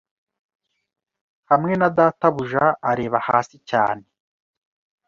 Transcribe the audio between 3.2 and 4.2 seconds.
hasi cyane